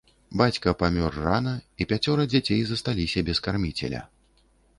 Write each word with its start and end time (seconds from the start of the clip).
Бацька 0.41 0.71
памёр 0.79 1.19
рана, 1.25 1.53
і 1.81 1.87
пяцёра 1.91 2.25
дзяцей 2.33 2.65
засталіся 2.71 3.25
без 3.29 3.45
карміцеля. 3.51 4.01